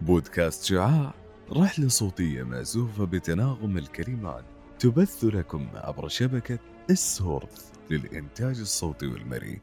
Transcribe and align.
بودكاست 0.00 0.64
شعاع 0.64 1.14
رحلة 1.52 1.88
صوتية 1.88 2.42
مأزوفة 2.42 3.04
بتناغم 3.04 3.78
الكلمات 3.78 4.44
تبث 4.78 5.24
لكم 5.24 5.68
عبر 5.74 6.08
شبكة 6.08 6.58
السورث 6.90 7.72
للإنتاج 7.90 8.60
الصوتي 8.60 9.06
والمرئي. 9.06 9.60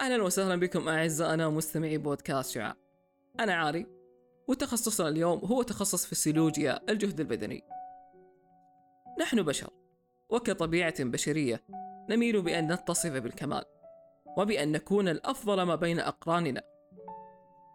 أهلا 0.00 0.22
وسهلا 0.22 0.56
بكم 0.56 0.88
أعزائنا 0.88 1.48
مستمعي 1.48 1.98
بودكاست 1.98 2.50
شعاع. 2.50 2.74
أنا 3.40 3.54
عاري 3.54 3.86
وتخصصنا 4.48 5.08
اليوم 5.08 5.38
هو 5.38 5.62
تخصص 5.62 6.06
فسيولوجيا 6.06 6.80
الجهد 6.90 7.20
البدني. 7.20 7.75
نحن 9.20 9.42
بشر 9.42 9.70
وكطبيعة 10.30 11.04
بشرية 11.04 11.62
نميل 12.10 12.42
بأن 12.42 12.72
نتصف 12.72 13.10
بالكمال 13.10 13.64
وبأن 14.38 14.72
نكون 14.72 15.08
الأفضل 15.08 15.62
ما 15.62 15.74
بين 15.74 16.00
أقراننا. 16.00 16.62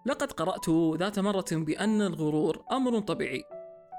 لقد 0.05 0.31
قرأت 0.31 0.69
ذات 0.99 1.19
مرة 1.19 1.45
بأن 1.51 2.01
الغرور 2.01 2.65
أمر 2.71 2.99
طبيعي 2.99 3.43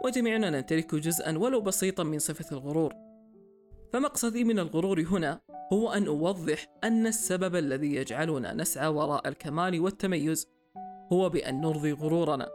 وجميعنا 0.04 0.50
نمتلك 0.50 0.94
جزءا 0.94 1.38
ولو 1.38 1.60
بسيطا 1.60 2.02
من 2.02 2.18
صفة 2.18 2.56
الغرور. 2.56 2.94
فمقصدي 3.92 4.44
من 4.44 4.58
الغرور 4.58 5.00
هنا 5.00 5.40
هو 5.72 5.92
أن 5.92 6.06
أوضح 6.06 6.66
أن 6.84 7.06
السبب 7.06 7.56
الذي 7.56 7.94
يجعلنا 7.94 8.54
نسعى 8.54 8.88
وراء 8.88 9.28
الكمال 9.28 9.80
والتميز 9.80 10.48
هو 11.12 11.28
بأن 11.28 11.60
نرضي 11.60 11.92
غرورنا. 11.92 12.48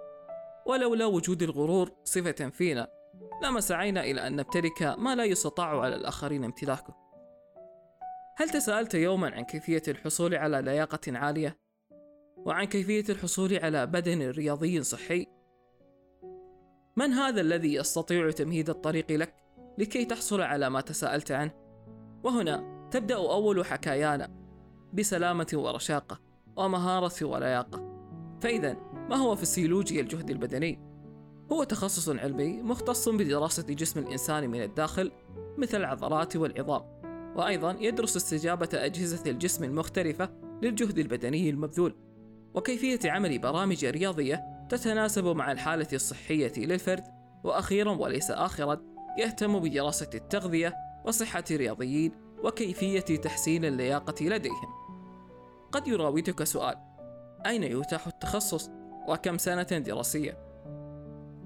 ولولا 0.65 1.05
وجود 1.05 1.43
الغرور 1.43 1.91
صفة 2.03 2.49
فينا 2.49 2.96
لما 3.43 3.59
سعينا 3.59 4.03
إلى 4.03 4.27
أن 4.27 4.35
نمتلك 4.35 4.83
ما 4.83 5.15
لا 5.15 5.23
يستطاع 5.23 5.81
على 5.81 5.95
الآخرين 5.95 6.43
امتلاكه 6.43 7.07
هل 8.37 8.49
تساءلت 8.49 8.93
يوما 8.93 9.29
عن 9.29 9.43
كيفية 9.43 9.81
الحصول 9.87 10.35
على 10.35 10.61
لياقة 10.61 11.17
عالية؟ 11.17 11.59
وعن 12.37 12.65
كيفية 12.65 13.03
الحصول 13.09 13.57
على 13.57 13.85
بدن 13.85 14.29
رياضي 14.29 14.83
صحي؟ 14.83 15.27
من 16.97 17.13
هذا 17.13 17.41
الذي 17.41 17.73
يستطيع 17.73 18.31
تمهيد 18.31 18.69
الطريق 18.69 19.11
لك 19.11 19.33
لكي 19.77 20.05
تحصل 20.05 20.41
على 20.41 20.69
ما 20.69 20.81
تساءلت 20.81 21.31
عنه؟ 21.31 21.51
وهنا 22.23 22.87
تبدأ 22.91 23.15
أول 23.15 23.65
حكايانا 23.65 24.29
بسلامة 24.93 25.47
ورشاقة 25.53 26.19
ومهارة 26.55 27.25
ولياقة 27.25 27.97
فإذا 28.41 28.73
ما 29.09 29.15
هو 29.15 29.35
فسيولوجيا 29.35 30.01
الجهد 30.01 30.29
البدني؟ 30.29 30.86
هو 31.51 31.63
تخصص 31.63 32.09
علمي 32.09 32.61
مختص 32.61 33.09
بدراسة 33.09 33.63
جسم 33.63 33.99
الإنسان 33.99 34.49
من 34.49 34.61
الداخل 34.61 35.11
مثل 35.57 35.77
العضلات 35.77 36.35
والعظام. 36.35 36.81
وأيضا 37.35 37.77
يدرس 37.79 38.17
استجابة 38.17 38.69
أجهزة 38.73 39.31
الجسم 39.31 39.63
المختلفة 39.63 40.29
للجهد 40.61 40.99
البدني 40.99 41.49
المبذول. 41.49 41.95
وكيفية 42.53 42.99
عمل 43.05 43.39
برامج 43.39 43.85
رياضية 43.85 44.43
تتناسب 44.69 45.25
مع 45.25 45.51
الحالة 45.51 45.87
الصحية 45.93 46.53
للفرد. 46.57 47.03
وأخيرا 47.43 47.91
وليس 47.91 48.31
آخرا 48.31 48.81
يهتم 49.19 49.59
بدراسة 49.59 50.09
التغذية 50.13 50.73
وصحة 51.05 51.43
الرياضيين 51.51 52.11
وكيفية 52.43 52.99
تحسين 52.99 53.65
اللياقة 53.65 54.25
لديهم. 54.25 54.77
قد 55.71 55.87
يراودك 55.87 56.43
سؤال 56.43 56.75
أين 57.45 57.63
يتاح 57.63 58.07
التخصص؟ 58.07 58.69
وكم 59.07 59.37
سنة 59.37 59.63
دراسية؟ 59.63 60.46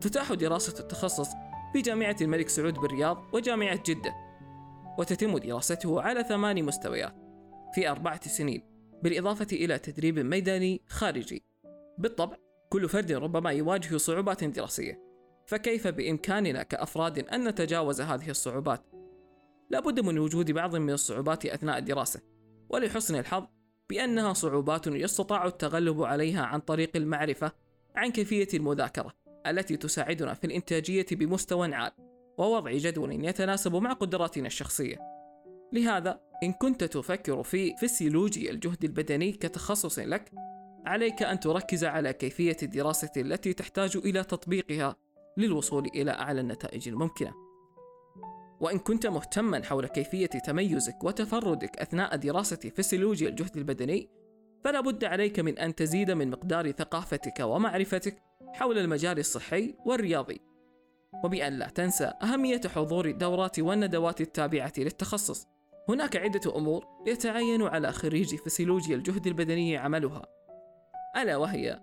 تتاح 0.02 0.33
دراسة 0.33 0.80
التخصص 0.80 1.30
في 1.73 1.81
جامعة 1.81 2.16
الملك 2.21 2.49
سعود 2.49 2.73
بالرياض 2.73 3.23
وجامعة 3.33 3.83
جدة 3.85 4.16
وتتم 4.99 5.38
دراسته 5.38 6.02
على 6.02 6.23
ثمان 6.23 6.63
مستويات 6.63 7.16
في 7.73 7.89
أربعة 7.89 8.27
سنين 8.27 8.63
بالإضافة 9.03 9.47
إلى 9.52 9.80
تدريب 9.80 10.19
ميداني 10.19 10.81
خارجي 10.88 11.43
بالطبع 11.98 12.37
كل 12.70 12.89
فرد 12.89 13.11
ربما 13.11 13.52
يواجه 13.52 13.98
صعوبات 13.98 14.43
دراسية 14.43 15.11
فكيف 15.48 15.87
بإمكاننا 15.87 16.64
كأفراد 16.64 17.20
أن 17.20 17.47
نتجاوز 17.47 18.02
هذه 18.02 18.30
الصعوبات؟ 18.30 18.81
لابد 19.70 19.99
من 19.99 20.20
وجود 20.20 20.52
بعض 20.52 20.76
من 20.76 20.89
الصعوبات 20.89 21.45
أثناء 21.45 21.77
الدراسة 21.77 22.21
ولحسن 22.70 23.15
الحظ 23.15 23.43
بأنها 23.89 24.33
صعوبات 24.33 24.87
يستطاع 24.87 25.45
التغلب 25.45 26.03
عليها 26.03 26.42
عن 26.43 26.59
طريق 26.59 26.92
المعرفة 26.95 27.52
عن 27.95 28.11
كيفية 28.11 28.47
المذاكرة 28.53 29.20
التي 29.47 29.77
تساعدنا 29.77 30.33
في 30.33 30.47
الإنتاجية 30.47 31.05
بمستوى 31.11 31.75
عال 31.75 31.91
ووضع 32.37 32.71
جدول 32.71 33.25
يتناسب 33.25 33.75
مع 33.75 33.93
قدراتنا 33.93 34.47
الشخصية. 34.47 34.97
لهذا 35.73 36.19
إن 36.43 36.53
كنت 36.53 36.83
تفكر 36.83 37.43
في 37.43 37.75
فسيولوجيا 37.77 38.52
الجهد 38.52 38.83
البدني 38.83 39.31
كتخصص 39.31 39.99
لك، 39.99 40.31
عليك 40.85 41.23
أن 41.23 41.39
تركز 41.39 41.85
على 41.85 42.13
كيفية 42.13 42.57
الدراسة 42.63 43.11
التي 43.17 43.53
تحتاج 43.53 43.97
إلى 43.97 44.23
تطبيقها 44.23 44.95
للوصول 45.37 45.85
إلى 45.95 46.11
أعلى 46.11 46.41
النتائج 46.41 46.87
الممكنة. 46.87 47.33
وإن 48.61 48.79
كنت 48.79 49.08
مهتما 49.08 49.63
حول 49.63 49.87
كيفية 49.87 50.25
تميزك 50.25 51.03
وتفردك 51.03 51.77
أثناء 51.77 52.15
دراسة 52.15 52.71
فسيولوجيا 52.75 53.29
الجهد 53.29 53.58
البدني، 53.58 54.09
فلا 54.63 54.81
بد 54.81 55.03
عليك 55.03 55.39
من 55.39 55.58
أن 55.58 55.75
تزيد 55.75 56.11
من 56.11 56.29
مقدار 56.29 56.71
ثقافتك 56.71 57.39
ومعرفتك 57.39 58.23
حول 58.54 58.78
المجال 58.78 59.20
الصحي 59.20 59.76
والرياضي. 59.86 60.42
وبأن 61.23 61.54
لا 61.54 61.67
تنسى 61.67 62.14
أهمية 62.23 62.62
حضور 62.67 63.06
الدورات 63.06 63.60
والندوات 63.60 64.22
التابعة 64.22 64.73
للتخصص. 64.78 65.48
هناك 65.89 66.16
عدة 66.16 66.58
أمور 66.58 66.86
يتعين 67.08 67.62
على 67.62 67.92
خريج 67.92 68.36
فسيولوجيا 68.36 68.95
الجهد 68.95 69.28
البدني 69.28 69.78
عملها. 69.78 70.26
ألا 71.17 71.38
وهي 71.38 71.82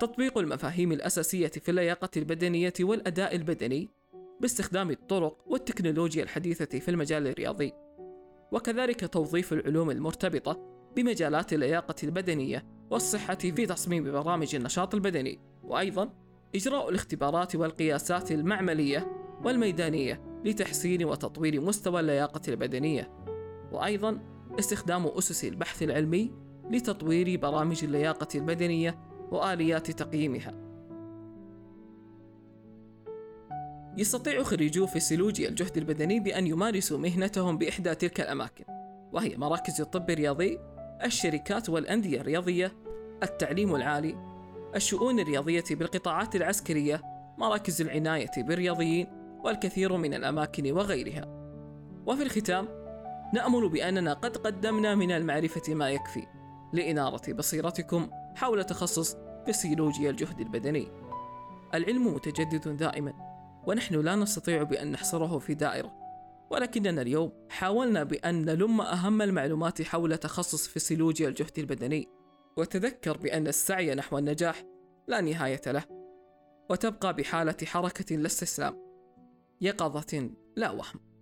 تطبيق 0.00 0.38
المفاهيم 0.38 0.92
الأساسية 0.92 1.48
في 1.48 1.68
اللياقة 1.68 2.08
البدنية 2.16 2.72
والأداء 2.80 3.36
البدني 3.36 3.90
باستخدام 4.40 4.90
الطرق 4.90 5.38
والتكنولوجيا 5.46 6.22
الحديثة 6.22 6.78
في 6.78 6.90
المجال 6.90 7.26
الرياضي. 7.26 7.72
وكذلك 8.52 9.08
توظيف 9.12 9.52
العلوم 9.52 9.90
المرتبطة 9.90 10.76
بمجالات 10.96 11.52
اللياقة 11.52 11.94
البدنية 12.02 12.66
والصحة 12.90 13.34
في 13.34 13.66
تصميم 13.66 14.04
برامج 14.04 14.54
النشاط 14.54 14.94
البدني. 14.94 15.40
وأيضا 15.66 16.10
إجراء 16.54 16.88
الاختبارات 16.88 17.56
والقياسات 17.56 18.32
المعملية 18.32 19.06
والميدانية 19.44 20.40
لتحسين 20.44 21.04
وتطوير 21.04 21.60
مستوى 21.60 22.00
اللياقة 22.00 22.40
البدنية 22.48 23.10
وأيضا 23.72 24.18
استخدام 24.58 25.06
أسس 25.06 25.44
البحث 25.44 25.82
العلمي 25.82 26.32
لتطوير 26.70 27.40
برامج 27.40 27.84
اللياقة 27.84 28.28
البدنية 28.34 28.98
وآليات 29.30 29.90
تقييمها. 29.90 30.66
يستطيع 33.98 34.42
خريجو 34.42 34.86
فسيولوجيا 34.86 35.48
الجهد 35.48 35.76
البدني 35.76 36.20
بأن 36.20 36.46
يمارسوا 36.46 36.98
مهنتهم 36.98 37.58
بإحدى 37.58 37.94
تلك 37.94 38.20
الأماكن 38.20 38.64
وهي 39.12 39.36
مراكز 39.36 39.80
الطب 39.80 40.10
الرياضي 40.10 40.58
الشركات 41.04 41.68
والأندية 41.68 42.20
الرياضية 42.20 42.72
التعليم 43.22 43.74
العالي 43.76 44.35
الشؤون 44.76 45.20
الرياضية 45.20 45.64
بالقطاعات 45.70 46.36
العسكرية 46.36 47.02
مراكز 47.38 47.80
العناية 47.80 48.30
بالرياضيين 48.36 49.06
والكثير 49.44 49.96
من 49.96 50.14
الأماكن 50.14 50.72
وغيرها. 50.72 51.24
وفي 52.06 52.22
الختام 52.22 52.68
نأمل 53.34 53.68
بأننا 53.68 54.12
قد 54.12 54.36
قدمنا 54.36 54.94
من 54.94 55.12
المعرفة 55.12 55.74
ما 55.74 55.90
يكفي 55.90 56.26
لإنارة 56.72 57.32
بصيرتكم 57.32 58.10
حول 58.34 58.64
تخصص 58.64 59.16
فسيولوجيا 59.46 60.10
الجهد 60.10 60.40
البدني. 60.40 60.88
العلم 61.74 62.14
متجدد 62.14 62.76
دائما 62.76 63.12
ونحن 63.66 63.94
لا 63.94 64.16
نستطيع 64.16 64.62
بأن 64.62 64.92
نحصره 64.92 65.38
في 65.38 65.54
دائرة. 65.54 65.92
ولكننا 66.50 67.02
اليوم 67.02 67.32
حاولنا 67.50 68.02
بأن 68.02 68.44
نلم 68.44 68.80
أهم 68.80 69.22
المعلومات 69.22 69.82
حول 69.82 70.16
تخصص 70.16 70.68
فسيولوجيا 70.68 71.28
الجهد 71.28 71.58
البدني. 71.58 72.15
وتذكر 72.56 73.16
بأن 73.16 73.46
السعي 73.46 73.94
نحو 73.94 74.18
النجاح 74.18 74.64
لا 75.08 75.20
نهاية 75.20 75.60
له 75.66 75.84
وتبقى 76.70 77.16
بحالة 77.16 77.56
حركة 77.66 78.16
لا 78.16 78.26
استسلام 78.26 78.86
يقظة 79.60 80.30
لا 80.56 80.70
وهم. 80.70 81.15